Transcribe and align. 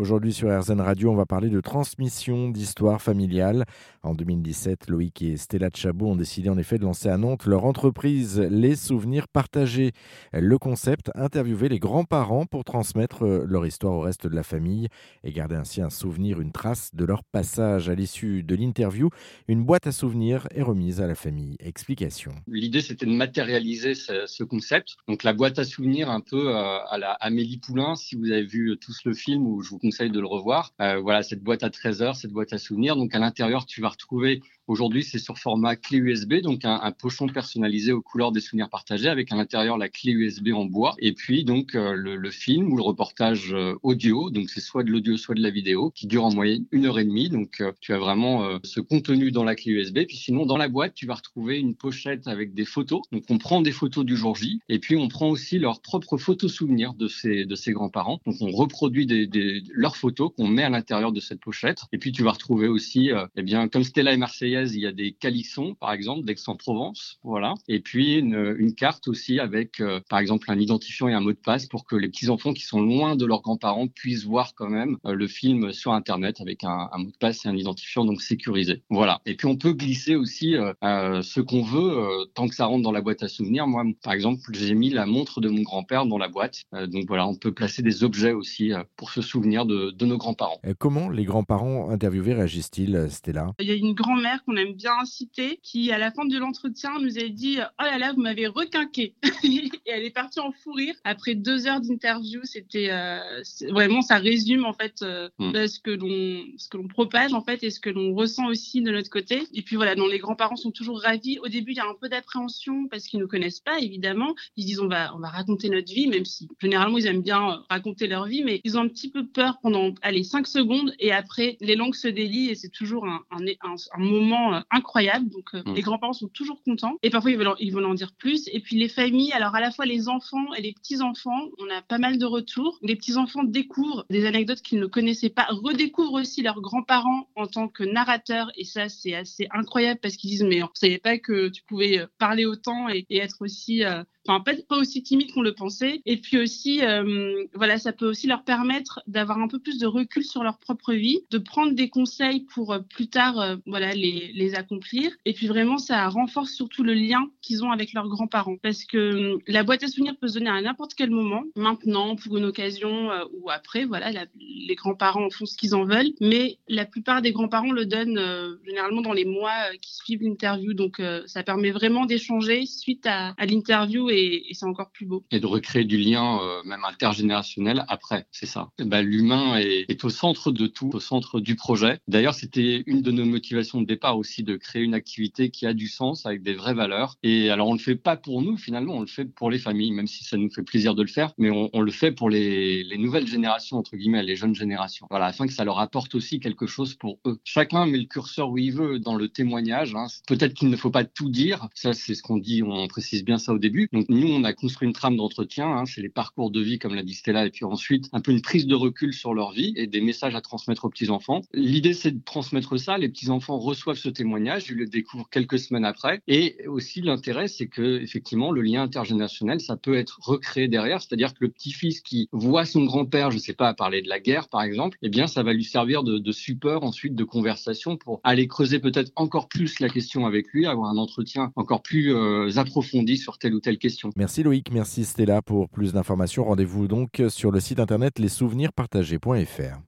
Aujourd'hui 0.00 0.32
sur 0.32 0.48
RZN 0.48 0.80
Radio, 0.80 1.10
on 1.10 1.14
va 1.14 1.26
parler 1.26 1.50
de 1.50 1.60
transmission 1.60 2.48
d'histoire 2.48 3.02
familiale. 3.02 3.66
En 4.02 4.14
2017, 4.14 4.88
Loïc 4.88 5.20
et 5.20 5.36
Stella 5.36 5.68
Chabot 5.74 6.06
ont 6.06 6.16
décidé 6.16 6.48
en 6.48 6.56
effet 6.56 6.78
de 6.78 6.84
lancer 6.84 7.10
à 7.10 7.18
Nantes 7.18 7.44
leur 7.44 7.66
entreprise 7.66 8.40
Les 8.40 8.76
Souvenirs 8.76 9.28
Partagés. 9.28 9.92
Le 10.32 10.56
concept, 10.56 11.10
interviewer 11.14 11.68
les 11.68 11.78
grands-parents 11.78 12.46
pour 12.46 12.64
transmettre 12.64 13.26
leur 13.26 13.66
histoire 13.66 13.92
au 13.92 14.00
reste 14.00 14.26
de 14.26 14.34
la 14.34 14.42
famille 14.42 14.88
et 15.22 15.32
garder 15.32 15.56
ainsi 15.56 15.82
un 15.82 15.90
souvenir, 15.90 16.40
une 16.40 16.50
trace 16.50 16.94
de 16.94 17.04
leur 17.04 17.22
passage. 17.22 17.90
À 17.90 17.94
l'issue 17.94 18.42
de 18.42 18.54
l'interview, 18.54 19.10
une 19.48 19.64
boîte 19.64 19.86
à 19.86 19.92
souvenirs 19.92 20.48
est 20.54 20.62
remise 20.62 21.02
à 21.02 21.08
la 21.08 21.14
famille. 21.14 21.56
Explication. 21.60 22.32
L'idée, 22.46 22.80
c'était 22.80 23.04
de 23.04 23.12
matérialiser 23.12 23.94
ce, 23.94 24.44
concept. 24.44 24.96
Donc 25.08 25.24
la 25.24 25.34
boîte 25.34 25.58
à 25.58 25.64
souvenirs 25.64 26.08
un 26.08 26.22
peu 26.22 26.56
euh, 26.56 26.78
à 26.88 26.96
la 26.96 27.12
Amélie 27.12 27.58
Poulain, 27.58 27.96
si 27.96 28.16
vous 28.16 28.30
avez 28.30 28.46
vu 28.46 28.78
tous 28.80 29.04
le 29.04 29.12
film, 29.12 29.46
où 29.46 29.60
je 29.60 29.68
vous 29.68 29.78
conseille 29.90 30.10
de 30.10 30.20
le 30.20 30.26
revoir. 30.26 30.72
Euh, 30.80 31.00
voilà, 31.00 31.24
cette 31.24 31.42
boîte 31.42 31.64
à 31.64 31.70
trésors, 31.70 32.14
cette 32.14 32.30
boîte 32.30 32.52
à 32.52 32.58
souvenirs. 32.58 32.94
Donc 32.94 33.12
à 33.12 33.18
l'intérieur, 33.18 33.66
tu 33.66 33.80
vas 33.80 33.88
retrouver 33.88 34.40
Aujourd'hui, 34.70 35.02
c'est 35.02 35.18
sur 35.18 35.36
format 35.36 35.74
clé 35.74 35.98
USB, 35.98 36.34
donc 36.34 36.60
un, 36.62 36.92
pochon 36.92 37.26
personnalisé 37.26 37.90
aux 37.90 38.02
couleurs 38.02 38.30
des 38.30 38.38
souvenirs 38.38 38.70
partagés, 38.70 39.08
avec 39.08 39.32
à 39.32 39.34
l'intérieur 39.34 39.76
la 39.76 39.88
clé 39.88 40.12
USB 40.12 40.50
en 40.54 40.64
bois, 40.64 40.94
et 41.00 41.12
puis 41.12 41.42
donc 41.42 41.74
euh, 41.74 41.94
le, 41.96 42.30
film 42.30 42.72
ou 42.72 42.76
le 42.76 42.82
reportage 42.84 43.52
euh, 43.52 43.74
audio, 43.82 44.30
donc 44.30 44.48
c'est 44.48 44.60
soit 44.60 44.84
de 44.84 44.92
l'audio, 44.92 45.16
soit 45.16 45.34
de 45.34 45.42
la 45.42 45.50
vidéo, 45.50 45.90
qui 45.90 46.06
dure 46.06 46.24
en 46.24 46.32
moyenne 46.32 46.66
une 46.70 46.86
heure 46.86 47.00
et 47.00 47.04
demie. 47.04 47.28
Donc 47.28 47.60
tu 47.80 47.92
as 47.92 47.98
vraiment 47.98 48.60
ce 48.62 48.78
contenu 48.78 49.32
dans 49.32 49.42
la 49.42 49.56
clé 49.56 49.72
USB. 49.72 50.04
Puis 50.06 50.16
sinon, 50.16 50.46
dans 50.46 50.56
la 50.56 50.68
boîte, 50.68 50.94
tu 50.94 51.04
vas 51.04 51.14
retrouver 51.14 51.58
une 51.58 51.74
pochette 51.74 52.28
avec 52.28 52.54
des 52.54 52.64
photos. 52.64 53.02
Donc 53.10 53.24
on 53.28 53.38
prend 53.38 53.62
des 53.62 53.72
photos 53.72 54.04
du 54.04 54.16
jour 54.16 54.36
J, 54.36 54.60
et 54.68 54.78
puis 54.78 54.94
on 54.94 55.08
prend 55.08 55.30
aussi 55.30 55.58
leurs 55.58 55.80
propres 55.80 56.16
photos 56.16 56.52
souvenirs 56.52 56.94
de 56.94 57.08
ces 57.08 57.44
de 57.44 57.56
ces 57.56 57.72
grands-parents. 57.72 58.20
Donc 58.24 58.36
on 58.40 58.52
reproduit 58.52 59.06
des, 59.06 59.64
leurs 59.80 59.96
photos 59.96 60.30
qu'on 60.36 60.46
met 60.46 60.62
à 60.62 60.70
l'intérieur 60.70 61.12
de 61.12 61.20
cette 61.20 61.40
pochette. 61.40 61.82
Et 61.92 61.98
puis 61.98 62.12
tu 62.12 62.22
vas 62.22 62.32
retrouver 62.32 62.68
aussi, 62.68 63.10
eh 63.36 63.42
bien, 63.42 63.68
comme 63.68 63.84
Stella 63.84 64.12
et 64.12 64.16
Marseillaise 64.16 64.74
il 64.74 64.82
y 64.82 64.86
a 64.86 64.92
des 64.92 65.12
calissons, 65.12 65.74
par 65.74 65.92
exemple, 65.92 66.24
d'Aix-en-Provence, 66.24 67.18
voilà. 67.22 67.54
Et 67.68 67.80
puis 67.80 68.14
une, 68.14 68.74
carte 68.74 69.08
aussi 69.08 69.40
avec, 69.40 69.80
euh, 69.80 70.00
par 70.08 70.18
exemple, 70.18 70.50
un 70.50 70.58
identifiant 70.58 71.08
et 71.08 71.12
un 71.12 71.20
mot 71.20 71.32
de 71.32 71.36
passe 71.36 71.66
pour 71.66 71.84
que 71.84 71.96
les 71.96 72.08
petits 72.08 72.28
enfants 72.28 72.52
qui 72.52 72.64
sont 72.64 72.80
loin 72.80 73.16
de 73.16 73.26
leurs 73.26 73.42
grands-parents 73.42 73.88
puissent 73.88 74.24
voir 74.24 74.54
quand 74.54 74.68
même 74.68 74.96
euh, 75.04 75.14
le 75.14 75.26
film 75.26 75.72
sur 75.72 75.92
Internet 75.92 76.40
avec 76.40 76.64
un, 76.64 76.88
mot 76.96 77.10
de 77.10 77.16
passe 77.18 77.44
et 77.44 77.48
un 77.48 77.56
identifiant 77.56 78.04
donc 78.04 78.22
sécurisé. 78.22 78.82
Voilà. 78.90 79.20
Et 79.26 79.34
puis 79.34 79.46
on 79.46 79.56
peut 79.56 79.72
glisser 79.72 80.14
aussi 80.14 80.56
euh, 80.56 81.22
ce 81.22 81.40
qu'on 81.40 81.62
veut 81.62 82.26
tant 82.34 82.48
que 82.48 82.54
ça 82.54 82.66
rentre 82.66 82.82
dans 82.82 82.92
la 82.92 83.00
boîte 83.00 83.22
à 83.22 83.28
souvenirs. 83.28 83.66
Moi, 83.66 83.84
par 84.02 84.12
exemple, 84.12 84.40
j'ai 84.52 84.74
mis 84.74 84.90
la 84.90 85.06
montre 85.06 85.40
de 85.40 85.48
mon 85.48 85.62
grand-père 85.62 86.06
dans 86.06 86.18
la 86.18 86.28
boîte. 86.28 86.62
donc 86.72 87.04
voilà, 87.06 87.26
on 87.26 87.34
peut 87.34 87.52
placer 87.52 87.82
des 87.82 88.04
objets 88.04 88.32
aussi 88.32 88.72
pour 88.96 89.10
se 89.10 89.20
souvenir 89.20 89.59
de, 89.64 89.90
de 89.90 90.06
nos 90.06 90.18
grands-parents. 90.18 90.60
Comment 90.78 91.08
les 91.08 91.24
grands-parents 91.24 91.90
interviewés 91.90 92.34
réagissent-ils, 92.34 93.06
Stella? 93.10 93.52
Il 93.58 93.66
y 93.66 93.70
a 93.70 93.74
une 93.74 93.94
grand-mère 93.94 94.42
qu'on 94.44 94.56
aime 94.56 94.74
bien 94.74 95.04
citer, 95.04 95.58
qui 95.62 95.92
à 95.92 95.98
la 95.98 96.10
fin 96.10 96.24
de 96.24 96.38
l'entretien 96.38 96.90
nous 97.00 97.18
a 97.18 97.28
dit 97.28 97.58
Oh 97.60 97.82
là 97.82 97.98
là, 97.98 98.12
vous 98.12 98.20
m'avez 98.20 98.46
requinqué. 98.46 99.14
et 99.44 99.70
elle 99.86 100.04
est 100.04 100.14
partie 100.14 100.40
en 100.40 100.52
fou 100.52 100.72
rire. 100.72 100.94
Après 101.04 101.34
deux 101.34 101.66
heures 101.66 101.80
d'interview, 101.80 102.40
c'était 102.44 102.90
euh, 102.90 103.42
vraiment, 103.70 104.02
ça 104.02 104.16
résume 104.16 104.64
en 104.64 104.72
fait 104.72 105.02
euh, 105.02 105.28
mm. 105.38 105.66
ce 105.66 105.80
que 105.80 105.90
l'on 105.90 106.44
ce 106.56 106.68
que 106.68 106.76
l'on 106.76 106.88
propage 106.88 107.32
en 107.32 107.42
fait 107.42 107.62
et 107.62 107.70
ce 107.70 107.80
que 107.80 107.90
l'on 107.90 108.14
ressent 108.14 108.46
aussi 108.46 108.82
de 108.82 108.90
notre 108.90 109.10
côté. 109.10 109.42
Et 109.54 109.62
puis 109.62 109.76
voilà, 109.76 109.94
donc 109.94 110.10
les 110.10 110.18
grands-parents 110.18 110.56
sont 110.56 110.70
toujours 110.70 111.00
ravis. 111.00 111.38
Au 111.40 111.48
début, 111.48 111.72
il 111.72 111.76
y 111.76 111.80
a 111.80 111.88
un 111.88 111.94
peu 112.00 112.08
d'appréhension 112.08 112.86
parce 112.88 113.04
qu'ils 113.04 113.20
ne 113.20 113.26
connaissent 113.26 113.60
pas 113.60 113.78
évidemment. 113.78 114.34
Ils 114.56 114.66
disent 114.66 114.80
on 114.80 114.88
va 114.88 115.14
on 115.14 115.18
va 115.18 115.28
raconter 115.28 115.68
notre 115.68 115.92
vie, 115.92 116.06
même 116.06 116.24
si 116.24 116.48
généralement 116.60 116.98
ils 116.98 117.06
aiment 117.06 117.22
bien 117.22 117.50
euh, 117.50 117.56
raconter 117.68 118.06
leur 118.06 118.26
vie, 118.26 118.44
mais 118.44 118.60
ils 118.64 118.76
ont 118.76 118.82
un 118.82 118.88
petit 118.88 119.10
peu 119.10 119.26
peur 119.26 119.49
pendant 119.58 119.94
allez 120.02 120.22
cinq 120.22 120.46
secondes 120.46 120.94
et 120.98 121.12
après 121.12 121.56
les 121.60 121.76
langues 121.76 121.94
se 121.94 122.08
délient 122.08 122.50
et 122.50 122.54
c'est 122.54 122.68
toujours 122.68 123.06
un, 123.06 123.24
un, 123.30 123.74
un 123.92 123.98
moment 123.98 124.54
euh, 124.54 124.60
incroyable. 124.70 125.28
Donc, 125.30 125.54
euh, 125.54 125.62
mm. 125.64 125.74
les 125.74 125.82
grands-parents 125.82 126.12
sont 126.12 126.28
toujours 126.28 126.62
contents. 126.62 126.96
Et 127.02 127.10
parfois, 127.10 127.30
ils 127.30 127.36
veulent, 127.36 127.48
en, 127.48 127.56
ils 127.58 127.72
veulent 127.72 127.86
en 127.86 127.94
dire 127.94 128.12
plus. 128.12 128.48
Et 128.52 128.60
puis, 128.60 128.76
les 128.76 128.88
familles, 128.88 129.32
alors 129.32 129.54
à 129.54 129.60
la 129.60 129.70
fois 129.70 129.86
les 129.86 130.08
enfants 130.08 130.52
et 130.56 130.62
les 130.62 130.72
petits-enfants, 130.72 131.48
on 131.58 131.70
a 131.70 131.82
pas 131.82 131.98
mal 131.98 132.18
de 132.18 132.26
retours. 132.26 132.78
Les 132.82 132.96
petits-enfants 132.96 133.44
découvrent 133.44 134.04
des 134.10 134.26
anecdotes 134.26 134.62
qu'ils 134.62 134.80
ne 134.80 134.86
connaissaient 134.86 135.30
pas, 135.30 135.46
redécouvrent 135.50 136.14
aussi 136.20 136.42
leurs 136.42 136.60
grands-parents 136.60 137.28
en 137.36 137.46
tant 137.46 137.68
que 137.68 137.84
narrateurs. 137.84 138.50
Et 138.56 138.64
ça, 138.64 138.88
c'est 138.88 139.14
assez 139.14 139.48
incroyable 139.50 140.00
parce 140.00 140.16
qu'ils 140.16 140.30
disent, 140.30 140.44
mais 140.44 140.62
on 140.62 140.68
savait 140.74 140.98
pas 140.98 141.18
que 141.18 141.48
tu 141.48 141.62
pouvais 141.62 141.98
euh, 141.98 142.06
parler 142.18 142.46
autant 142.46 142.88
et, 142.88 143.06
être 143.10 143.42
aussi 143.42 143.82
enfin 144.30 144.40
pas, 144.40 144.52
pas 144.68 144.76
aussi 144.76 145.02
timide 145.02 145.32
qu'on 145.32 145.42
le 145.42 145.54
pensait. 145.54 146.02
Et 146.06 146.16
puis 146.16 146.38
aussi, 146.38 146.84
euh, 146.84 147.44
voilà, 147.54 147.78
ça 147.78 147.92
peut 147.92 148.06
aussi 148.06 148.26
leur 148.26 148.44
permettre 148.44 149.00
d'avoir 149.06 149.38
un 149.38 149.48
peu 149.48 149.58
plus 149.58 149.78
de 149.78 149.86
recul 149.86 150.24
sur 150.24 150.42
leur 150.42 150.58
propre 150.58 150.92
vie, 150.92 151.20
de 151.30 151.38
prendre 151.38 151.72
des 151.72 151.88
conseils 151.88 152.40
pour 152.54 152.72
euh, 152.72 152.78
plus 152.80 153.08
tard, 153.08 153.38
euh, 153.40 153.56
voilà, 153.66 153.94
les, 153.94 154.30
les 154.34 154.54
accomplir. 154.54 155.10
Et 155.24 155.32
puis 155.32 155.46
vraiment, 155.46 155.78
ça 155.78 156.08
renforce 156.08 156.52
surtout 156.52 156.82
le 156.82 156.94
lien 156.94 157.28
qu'ils 157.42 157.64
ont 157.64 157.70
avec 157.70 157.92
leurs 157.92 158.08
grands-parents, 158.08 158.56
parce 158.62 158.84
que 158.84 159.38
la 159.46 159.62
boîte 159.62 159.82
à 159.82 159.88
souvenirs 159.88 160.14
peut 160.20 160.28
se 160.28 160.34
donner 160.38 160.50
à 160.50 160.60
n'importe 160.60 160.94
quel 160.94 161.10
moment, 161.10 161.42
maintenant 161.56 162.16
pour 162.16 162.36
une 162.36 162.44
occasion 162.44 163.10
ou 163.32 163.50
après, 163.50 163.84
voilà, 163.84 164.10
les 164.38 164.74
grands-parents 164.74 165.30
font 165.30 165.46
ce 165.46 165.56
qu'ils 165.56 165.74
en 165.74 165.84
veulent, 165.84 166.12
mais 166.20 166.58
la 166.68 166.84
plupart 166.84 167.22
des 167.22 167.32
grands-parents 167.32 167.72
le 167.72 167.86
donnent 167.86 168.58
généralement 168.66 169.00
dans 169.00 169.12
les 169.12 169.24
mois 169.24 169.52
qui 169.80 169.94
suivent 169.94 170.22
l'interview, 170.22 170.74
donc 170.74 171.00
ça 171.26 171.42
permet 171.42 171.70
vraiment 171.70 172.06
d'échanger 172.06 172.66
suite 172.66 173.06
à, 173.06 173.34
à 173.36 173.46
l'interview 173.46 174.10
et, 174.10 174.19
c'est 174.52 174.66
encore 174.66 174.90
plus 174.90 175.06
beau. 175.06 175.24
Et 175.30 175.40
de 175.40 175.46
recréer 175.46 175.84
du 175.84 175.98
lien 175.98 176.40
euh, 176.42 176.62
même 176.64 176.84
intergénérationnel 176.84 177.84
après, 177.88 178.26
c'est 178.30 178.46
ça. 178.46 178.70
Bah, 178.78 179.02
L'humain 179.02 179.58
est, 179.58 180.04
au 180.04 180.10
centre 180.10 180.50
de 180.50 180.66
tout, 180.66 180.90
au 180.94 181.00
centre 181.00 181.40
du 181.40 181.56
projet. 181.56 181.98
D'ailleurs, 182.08 182.34
c'était 182.34 182.82
une 182.86 183.02
de 183.02 183.10
nos 183.10 183.24
motivations 183.24 183.80
de 183.80 183.86
départ 183.86 184.16
aussi 184.16 184.42
de 184.42 184.56
créer 184.56 184.82
une 184.82 184.94
activité 184.94 185.50
qui 185.50 185.66
a 185.66 185.74
du 185.74 185.88
sens 185.88 186.26
avec 186.26 186.42
des 186.42 186.54
vraies 186.54 186.74
valeurs. 186.74 187.16
Et 187.22 187.50
alors, 187.50 187.68
on 187.68 187.74
le 187.74 187.78
fait 187.78 187.96
pas 187.96 188.16
pour 188.16 188.42
nous 188.42 188.56
finalement, 188.56 188.96
on 188.96 189.00
le 189.00 189.06
fait 189.06 189.24
pour 189.24 189.50
les 189.50 189.58
familles, 189.58 189.92
même 189.92 190.06
si 190.06 190.24
ça 190.24 190.36
nous 190.36 190.50
fait 190.50 190.62
plaisir 190.62 190.94
de 190.94 191.02
le 191.02 191.08
faire, 191.08 191.32
mais 191.38 191.50
on, 191.50 191.80
le 191.80 191.90
fait 191.90 192.12
pour 192.12 192.30
les, 192.30 192.84
les, 192.84 192.98
nouvelles 192.98 193.26
générations 193.26 193.78
entre 193.78 193.96
guillemets, 193.96 194.22
les 194.22 194.36
jeunes 194.36 194.54
générations. 194.54 195.06
Voilà, 195.10 195.26
afin 195.26 195.46
que 195.46 195.52
ça 195.52 195.64
leur 195.64 195.78
apporte 195.78 196.14
aussi 196.14 196.40
quelque 196.40 196.66
chose 196.66 196.94
pour 196.94 197.18
eux. 197.26 197.38
Chacun 197.44 197.86
met 197.86 197.98
le 197.98 198.04
curseur 198.04 198.50
où 198.50 198.58
il 198.58 198.72
veut 198.72 198.98
dans 198.98 199.14
le 199.14 199.28
témoignage. 199.28 199.94
Hein. 199.94 200.06
Peut-être 200.26 200.54
qu'il 200.54 200.68
ne 200.68 200.76
faut 200.76 200.90
pas 200.90 201.04
tout 201.04 201.30
dire. 201.30 201.68
Ça, 201.74 201.92
c'est 201.92 202.14
ce 202.14 202.22
qu'on 202.22 202.36
dit. 202.36 202.62
On 202.62 202.86
précise 202.88 203.24
bien 203.24 203.38
ça 203.38 203.52
au 203.52 203.58
début. 203.58 203.88
Nous, 204.08 204.28
on 204.28 204.44
a 204.44 204.52
construit 204.52 204.86
une 204.86 204.94
trame 204.94 205.16
d'entretien, 205.16 205.66
hein, 205.66 205.84
c'est 205.86 206.00
les 206.00 206.08
parcours 206.08 206.50
de 206.50 206.60
vie, 206.60 206.78
comme 206.78 206.94
l'a 206.94 207.02
dit 207.02 207.14
Stella, 207.14 207.46
et 207.46 207.50
puis 207.50 207.64
ensuite 207.64 208.08
un 208.12 208.20
peu 208.20 208.32
une 208.32 208.42
prise 208.42 208.66
de 208.66 208.74
recul 208.74 209.12
sur 209.12 209.34
leur 209.34 209.52
vie 209.52 209.72
et 209.76 209.86
des 209.86 210.00
messages 210.00 210.34
à 210.34 210.40
transmettre 210.40 210.84
aux 210.84 210.90
petits-enfants. 210.90 211.42
L'idée, 211.52 211.92
c'est 211.92 212.12
de 212.12 212.24
transmettre 212.24 212.78
ça. 212.78 212.98
Les 212.98 213.08
petits-enfants 213.08 213.58
reçoivent 213.58 213.98
ce 213.98 214.08
témoignage, 214.08 214.66
ils 214.70 214.76
le 214.76 214.86
découvrent 214.86 215.28
quelques 215.30 215.58
semaines 215.58 215.84
après. 215.84 216.20
Et 216.28 216.66
aussi, 216.66 217.00
l'intérêt, 217.00 217.48
c'est 217.48 217.68
que, 217.68 218.00
effectivement, 218.00 218.52
le 218.52 218.62
lien 218.62 218.82
intergénérationnel, 218.82 219.60
ça 219.60 219.76
peut 219.76 219.94
être 219.94 220.18
recréé 220.22 220.68
derrière. 220.68 221.00
C'est-à-dire 221.02 221.32
que 221.34 221.38
le 221.40 221.50
petit-fils 221.50 222.00
qui 222.00 222.28
voit 222.32 222.64
son 222.64 222.84
grand-père, 222.84 223.30
je 223.30 223.36
ne 223.36 223.40
sais 223.40 223.54
pas, 223.54 223.74
parler 223.74 224.02
de 224.02 224.08
la 224.08 224.20
guerre, 224.20 224.48
par 224.48 224.62
exemple, 224.62 224.98
eh 225.02 225.08
bien, 225.08 225.26
ça 225.26 225.42
va 225.42 225.52
lui 225.52 225.64
servir 225.64 226.02
de, 226.02 226.18
de 226.18 226.32
support 226.32 226.84
ensuite 226.84 227.14
de 227.14 227.24
conversation 227.24 227.96
pour 227.96 228.20
aller 228.24 228.46
creuser 228.46 228.78
peut-être 228.78 229.12
encore 229.16 229.48
plus 229.48 229.80
la 229.80 229.88
question 229.88 230.26
avec 230.26 230.48
lui, 230.52 230.66
avoir 230.66 230.90
un 230.90 230.96
entretien 230.96 231.52
encore 231.56 231.82
plus 231.82 232.14
euh, 232.14 232.56
approfondi 232.56 233.16
sur 233.16 233.38
telle 233.38 233.54
ou 233.54 233.60
telle 233.60 233.78
question. 233.78 233.89
Merci 234.16 234.42
Loïc, 234.42 234.72
merci 234.72 235.04
Stella. 235.04 235.42
Pour 235.42 235.68
plus 235.68 235.92
d'informations, 235.92 236.44
rendez-vous 236.44 236.88
donc 236.88 237.22
sur 237.28 237.50
le 237.50 237.60
site 237.60 237.80
internet 237.80 238.18
lessouvenirspartagés.fr. 238.18 239.78